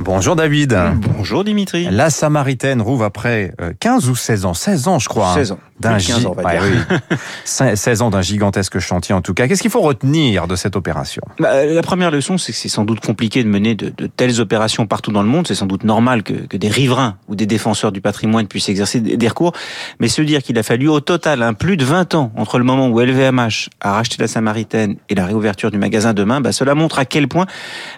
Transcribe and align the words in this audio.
Bonjour 0.00 0.36
David. 0.36 0.78
Bonjour 1.16 1.42
Dimitri. 1.44 1.88
La 1.90 2.10
Samaritaine 2.10 2.80
rouvre 2.80 3.04
après 3.04 3.52
15 3.80 4.08
ou 4.08 4.14
16 4.16 4.44
ans, 4.44 4.54
16 4.54 4.88
ans 4.88 4.98
je 4.98 5.08
crois. 5.08 5.34
16 5.34 5.52
ans. 5.52 5.58
D'un 5.80 5.94
Plus 5.94 6.08
de 6.08 6.12
15 6.12 6.26
ans, 6.26 6.34
on 6.36 6.42
va 6.42 6.42
ouais, 6.42 6.58
dire. 6.58 6.86
oui. 7.10 7.16
16 7.76 8.02
ans 8.02 8.10
d'un 8.10 8.20
gigantesque 8.20 8.80
chantier 8.80 9.14
en 9.14 9.22
tout 9.22 9.32
cas. 9.32 9.46
Qu'est-ce 9.46 9.62
qu'il 9.62 9.70
faut 9.70 9.80
retenir 9.80 10.48
de 10.48 10.56
cette 10.56 10.74
opération? 10.74 11.22
Bah, 11.38 11.64
la 11.64 11.82
première 11.82 12.10
leçon, 12.10 12.36
c'est 12.36 12.50
que 12.50 12.58
c'est 12.58 12.68
sans 12.68 12.84
doute 12.84 12.98
compliqué 12.98 13.44
de 13.44 13.48
mener 13.48 13.76
de, 13.76 13.92
de 13.96 14.06
telles 14.08 14.40
opérations 14.40 14.88
partout 14.88 15.12
dans 15.12 15.22
le 15.22 15.28
monde. 15.28 15.46
C'est 15.46 15.54
sans 15.54 15.66
doute 15.66 15.84
normal 15.84 16.24
que, 16.24 16.32
que 16.32 16.56
des 16.56 16.68
riverains 16.68 17.16
ou 17.28 17.36
des 17.36 17.46
défenseurs 17.46 17.92
du 17.92 18.00
patrimoine 18.00 18.48
puissent 18.48 18.68
exercer 18.68 19.00
des, 19.00 19.16
des 19.16 19.28
recours. 19.28 19.52
Mais 20.00 20.08
se 20.08 20.20
dire 20.22 20.42
qu'il 20.42 20.58
a 20.58 20.64
fallu 20.64 20.88
au 20.88 20.98
total 20.98 21.42
hein, 21.44 21.54
plus 21.54 21.76
de 21.76 21.84
20 21.84 22.14
ans 22.16 22.32
entre 22.36 22.58
le 22.58 22.64
moment 22.64 22.88
où 22.88 22.98
LVMH 23.00 23.68
a 23.80 23.92
racheté 23.92 24.16
la 24.18 24.26
Samaritaine 24.26 24.96
et 25.08 25.14
la 25.14 25.26
réouverture 25.26 25.70
du 25.70 25.78
magasin 25.78 26.12
demain, 26.12 26.40
bah, 26.40 26.50
cela 26.50 26.74
montre 26.74 26.98
à 26.98 27.04
quel 27.04 27.28
point 27.28 27.46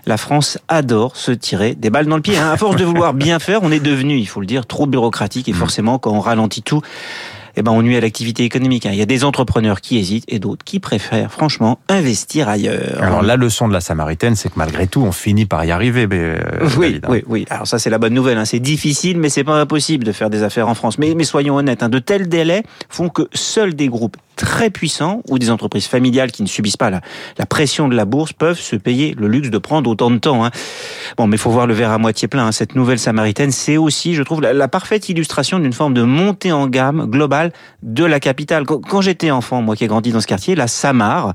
la 0.05 0.19
France 0.19 0.59
adore 0.69 1.17
se 1.17 1.33
tirer 1.33 1.75
des 1.75 1.89
balles 1.91 2.07
dans 2.07 2.17
le 2.17 2.23
pied. 2.23 2.37
hein. 2.39 2.51
À 2.53 2.57
force 2.57 2.77
de 2.77 2.85
vouloir 2.85 3.13
bien 3.15 3.39
faire, 3.39 3.61
on 3.63 3.71
est 3.71 3.81
devenu, 3.81 4.17
il 4.17 4.27
faut 4.27 4.41
le 4.41 4.47
dire, 4.47 4.67
trop 4.67 4.87
bureaucratique 4.87 5.49
et 5.49 5.53
forcément, 5.53 5.99
quand 5.99 6.13
on 6.13 6.21
ralentit 6.21 6.63
tout, 6.63 6.81
eh 7.57 7.63
ben, 7.63 7.73
on 7.73 7.83
nuit 7.83 7.97
à 7.97 8.01
l'activité 8.01 8.45
économique. 8.45 8.87
hein. 8.87 8.91
Il 8.93 8.99
y 8.99 9.03
a 9.03 9.07
des 9.07 9.25
entrepreneurs 9.25 9.81
qui 9.81 9.99
hésitent 9.99 10.25
et 10.29 10.39
d'autres 10.39 10.65
qui 10.65 10.79
préfèrent, 10.79 11.33
franchement, 11.33 11.81
investir 11.89 12.49
ailleurs. 12.49 13.03
Alors 13.03 13.23
la 13.23 13.37
leçon 13.37 13.67
de 13.67 13.73
la 13.73 13.81
Samaritaine, 13.81 14.37
c'est 14.37 14.49
que 14.51 14.55
malgré 14.57 14.87
tout, 14.87 15.03
on 15.03 15.11
finit 15.13 15.47
par 15.47 15.65
y 15.65 15.73
arriver. 15.73 16.07
mais, 16.07 16.17
euh, 16.21 16.39
oui, 16.79 17.01
David, 17.01 17.05
hein. 17.05 17.09
oui, 17.11 17.25
oui. 17.27 17.47
Alors 17.51 17.67
ça, 17.67 17.79
c'est 17.81 17.91
la 17.91 17.99
bonne 17.99 18.15
nouvelle. 18.15 18.39
hein. 18.39 18.45
C'est 18.45 18.61
difficile, 18.61 19.19
mais 19.19 19.29
c'est 19.29 19.45
pas 19.45 19.61
impossible 19.61 20.05
de 20.05 20.13
faire 20.13 20.31
des 20.31 20.43
affaires 20.45 20.69
en 20.69 20.75
France. 20.75 20.97
Mais, 20.99 21.15
mais 21.17 21.25
soyons 21.25 21.57
honnêtes, 21.57 21.83
hein, 21.83 21.89
de 21.89 21.99
tels 21.99 22.29
délais 22.29 22.63
font 22.89 23.09
que 23.09 23.23
seuls 23.35 23.75
des 23.75 23.89
groupes 23.89 24.17
très 24.41 24.71
puissants 24.71 25.23
ou 25.29 25.39
des 25.39 25.51
entreprises 25.51 25.87
familiales 25.87 26.33
qui 26.33 26.43
ne 26.43 26.49
subissent 26.49 26.79
pas 26.79 26.91
la, 26.91 27.01
pression 27.47 27.89
de 27.89 27.95
la 27.95 28.07
bourse 28.07 28.33
peuvent 28.33 28.59
se 28.59 28.75
payer 28.77 29.15
le 29.19 29.29
luxe 29.29 29.51
de 29.51 29.59
prendre 29.59 29.91
autant 29.91 30.11
de 30.11 30.17
temps. 30.17 30.45
hein. 30.45 30.51
Bon, 31.17 31.27
mais 31.27 31.37
faut 31.37 31.51
voir 31.51 31.67
le 31.67 31.75
verre 31.75 31.91
à 31.91 31.99
moitié 31.99 32.27
plein. 32.27 32.47
hein. 32.47 32.53
Cette 32.53 32.75
nouvelle 32.75 32.99
Samaritaine, 32.99 33.51
c'est 33.51 33.77
aussi, 33.77 34.15
je 34.15 34.23
trouve, 34.23 34.41
la, 34.41 34.69
parfaite 34.69 35.09
illustration 35.09 35.59
d'une 35.59 35.73
forme 35.73 35.95
de 35.95 36.03
montée 36.03 36.53
en 36.53 36.69
gamme 36.69 37.07
globale 37.07 37.53
de 37.83 38.05
la 38.05 38.19
capitale. 38.19 38.65
Quand, 38.65 39.01
j'étais 39.01 39.31
enfant, 39.31 39.61
moi 39.63 39.77
qui 39.77 39.85
ai 39.85 39.89
grandi 39.89 40.13
dans 40.13 40.21
ce 40.21 40.27
quartier, 40.27 40.55
la 40.55 40.69
Samar, 40.69 41.35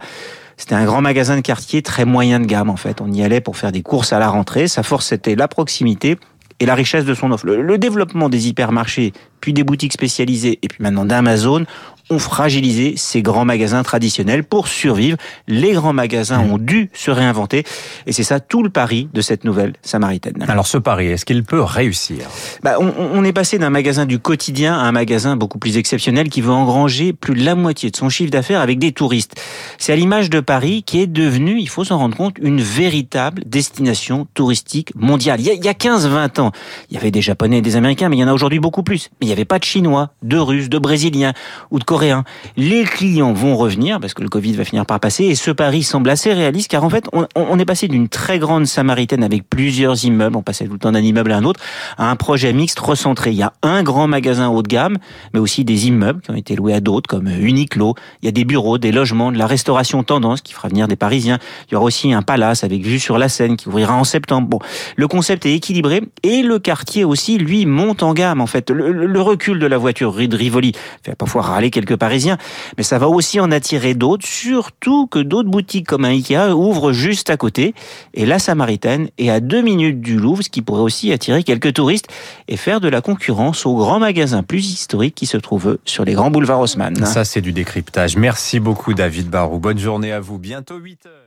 c'était 0.58 0.76
un 0.76 0.86
grand 0.86 1.02
magasin 1.02 1.36
de 1.36 1.42
quartier 1.42 1.82
très 1.82 2.06
moyen 2.06 2.40
de 2.40 2.46
gamme 2.46 2.70
en 2.70 2.78
fait. 2.78 3.02
On 3.02 3.12
y 3.12 3.24
allait 3.24 3.42
pour 3.42 3.58
faire 3.58 3.72
des 3.72 3.82
courses 3.82 4.14
à 4.14 4.20
la 4.20 4.30
rentrée. 4.30 4.68
Sa 4.68 4.84
force 4.84 5.08
c'était 5.08 5.36
la 5.36 5.48
proximité 5.48 6.18
et 6.62 6.66
la 6.66 6.76
richesse 6.76 7.04
de 7.04 7.14
son 7.14 7.32
offre. 7.32 7.46
Le 7.46 7.78
développement 7.78 8.30
des 8.30 8.48
hypermarchés, 8.48 9.12
puis 9.46 9.54
des 9.54 9.64
boutiques 9.64 9.94
spécialisées 9.94 10.58
et 10.64 10.68
puis 10.68 10.82
maintenant 10.82 11.06
d'Amazon 11.06 11.68
ont 12.10 12.20
fragilisé 12.20 12.94
ces 12.98 13.22
grands 13.22 13.46
magasins 13.46 13.84
traditionnels 13.84 14.44
pour 14.44 14.68
survivre. 14.68 15.18
Les 15.48 15.74
grands 15.74 15.94
magasins 15.94 16.40
ont 16.40 16.58
dû 16.58 16.90
se 16.94 17.12
réinventer 17.12 17.64
et 18.06 18.12
c'est 18.12 18.24
ça 18.24 18.40
tout 18.40 18.64
le 18.64 18.70
pari 18.70 19.10
de 19.14 19.22
cette 19.22 19.44
nouvelle 19.44 19.74
Samaritaine. 19.82 20.46
Alors 20.48 20.68
ce 20.68 20.78
pari, 20.78 21.08
est-ce 21.08 21.26
qu'il 21.26 21.44
peut 21.44 21.62
réussir? 21.62 22.28
Bah, 22.64 22.76
on, 22.80 22.94
on 22.98 23.24
est 23.24 23.34
passé 23.34 23.58
d'un 23.58 23.70
magasin 23.70 24.06
du 24.06 24.20
quotidien 24.20 24.76
à 24.76 24.84
un 24.84 24.92
magasin 24.92 25.36
beaucoup 25.36 25.58
plus 25.58 25.78
exceptionnel 25.78 26.30
qui 26.30 26.42
veut 26.42 26.52
engranger 26.52 27.14
plus 27.14 27.34
de 27.34 27.44
la 27.44 27.56
moitié 27.56 27.90
de 27.90 27.96
son 27.96 28.10
chiffre 28.10 28.32
d'affaires 28.32 28.62
avec 28.62 28.78
des 28.78 28.92
touristes. 28.92 29.42
C'est 29.78 29.94
à 29.94 29.96
l'image 29.96 30.30
de 30.30 30.40
Paris 30.40 30.84
qui 30.84 31.02
est 31.02 31.08
devenu, 31.08 31.60
il 31.60 31.70
faut 31.70 31.84
s'en 31.84 31.98
rendre 31.98 32.16
compte, 32.16 32.38
une 32.42 32.62
véritable 32.62 33.44
destination 33.46 34.28
touristique 34.34 34.94
mondiale. 34.96 35.40
Il 35.42 35.48
y 35.48 35.68
a, 35.68 35.72
a 35.72 35.74
15-20 35.74 36.40
ans, 36.40 36.52
il 36.90 36.96
y 36.96 36.98
avait 36.98 37.12
des 37.12 37.22
Japonais 37.22 37.58
et 37.58 37.62
des 37.62 37.76
Américains, 37.76 38.10
mais 38.10 38.18
il 38.18 38.20
y 38.20 38.24
en 38.24 38.28
a 38.28 38.34
aujourd'hui 38.34 38.60
beaucoup 38.60 38.84
plus. 38.84 39.10
Mais 39.20 39.28
il 39.28 39.30
n'y 39.36 39.40
avait 39.40 39.46
pas 39.46 39.60
de 39.60 39.64
Chinois, 39.64 40.10
de 40.24 40.38
Russes, 40.38 40.70
de 40.70 40.78
Brésiliens 40.78 41.34
ou 41.72 41.80
de 41.80 41.84
Coréens. 41.84 42.24
Les 42.58 42.84
clients 42.84 43.34
vont 43.34 43.56
revenir 43.56 44.00
parce 44.00 44.14
que 44.14 44.22
le 44.22 44.30
Covid 44.30 44.54
va 44.54 44.66
finir 44.66 44.86
par 44.86 45.00
passer 45.00 45.26
et 45.26 45.36
ce 45.36 45.52
pari 45.52 45.84
semble 45.84 46.10
assez 46.10 46.34
réaliste 46.34 46.72
car 46.72 46.84
en 46.84 46.90
fait, 46.90 47.06
on, 47.14 47.60
est 47.60 47.66
passé 47.66 47.88
d'une 47.88 48.10
très 48.10 48.40
grande 48.40 48.66
Samaritaine 48.66 49.24
avec 49.24 49.50
plusieurs 49.50 50.04
immeubles, 50.06 50.38
on 50.38 50.42
passait 50.42 50.66
tout 50.66 50.74
le 50.74 50.80
temps 50.80 50.92
d'un 50.92 51.02
immeuble 51.02 51.32
à 51.32 51.38
un 51.38 51.44
autre, 51.44 51.60
à 51.98 52.10
un 52.10 52.16
projet 52.16 52.54
mixte 52.54 52.80
recentré. 52.80 53.32
Il 53.32 53.38
y 53.38 53.44
a 53.44 53.54
un 53.64 53.84
grand 53.84 54.08
magasin 54.08 54.50
haut 54.50 54.62
de 54.62 54.68
gamme, 54.68 54.98
mais 55.34 55.40
aussi 55.40 55.64
des 55.64 55.88
immeubles 55.88 56.22
qui 56.22 56.32
ont 56.32 56.36
été 56.36 56.56
loués 56.56 56.74
à 56.74 56.80
d'autres 56.80 57.08
comme 57.08 57.28
Uniqlo. 57.28 57.96
Il 58.22 58.26
y 58.26 58.30
a 58.30 58.32
des 58.32 58.46
bureaux, 58.46 58.78
des 58.78 58.92
logements, 58.92 59.32
de 59.32 59.38
la 59.38 59.48
restauration 59.48 60.04
tendance 60.04 60.42
qui 60.42 60.54
fera 60.54 60.68
venir 60.68 60.88
des 60.88 60.96
Parisiens. 60.96 61.40
Il 61.70 61.74
y 61.74 61.76
aura 61.76 61.86
aussi 61.86 62.14
un 62.14 62.22
palace 62.22 62.64
avec 62.64 62.82
vue 62.82 63.00
sur 63.00 63.18
la 63.18 63.30
Seine 63.30 63.58
qui 63.58 63.68
ouvrira 63.68 63.96
en 63.96 64.04
septembre. 64.04 64.48
Bon, 64.48 64.60
le 64.96 65.08
concept 65.08 65.46
est 65.46 65.54
équilibré 65.54 66.02
et 66.24 66.42
le 66.42 66.60
quartier 66.60 67.04
aussi, 67.04 67.38
lui, 67.38 67.66
monte 67.66 68.04
en 68.04 68.14
gamme 68.14 68.42
en 68.42 68.48
fait. 68.48 68.72
Recul 69.20 69.60
de 69.60 69.68
la 69.68 69.78
voiture 69.78 70.14
de 70.14 70.36
Rivoli 70.36 70.74
fait 71.04 71.16
parfois 71.16 71.42
râler 71.42 71.70
quelques 71.70 71.96
Parisiens, 71.96 72.38
mais 72.78 72.84
ça 72.84 72.98
va 72.98 73.08
aussi 73.08 73.40
en 73.40 73.52
attirer 73.52 73.94
d'autres, 73.94 74.26
surtout 74.26 75.08
que 75.08 75.20
d'autres 75.20 75.50
boutiques 75.50 75.88
comme 75.88 76.06
un 76.06 76.10
Ikea 76.10 76.54
ouvrent 76.56 76.92
juste 76.92 77.30
à 77.30 77.38
côté. 77.38 77.74
Et 78.14 78.26
la 78.26 78.40
Samaritaine 78.40 79.10
est 79.18 79.30
à 79.30 79.40
deux 79.40 79.62
minutes 79.62 80.02
du 80.02 80.18
Louvre, 80.18 80.44
ce 80.44 80.50
qui 80.50 80.62
pourrait 80.62 80.82
aussi 80.82 81.12
attirer 81.12 81.44
quelques 81.44 81.74
touristes 81.74 82.08
et 82.48 82.58
faire 82.58 82.80
de 82.82 82.88
la 82.88 83.02
concurrence 83.02 83.66
aux 83.66 83.76
grands 83.76 84.00
magasins 84.00 84.44
plus 84.44 84.72
historiques 84.72 85.16
qui 85.16 85.26
se 85.26 85.38
trouvent 85.38 85.78
sur 85.86 86.06
les 86.06 86.14
grands 86.14 86.32
boulevards 86.32 86.62
Haussmann. 86.62 87.06
Ça, 87.06 87.26
c'est 87.26 87.42
du 87.42 87.54
décryptage. 87.54 88.18
Merci 88.18 88.60
beaucoup 88.60 88.94
David 88.94 89.30
Barou. 89.30 89.60
Bonne 89.60 89.80
journée 89.80 90.12
à 90.12 90.20
vous. 90.20 90.38
Bientôt 90.38 90.78
8 90.78 91.06
heures. 91.06 91.25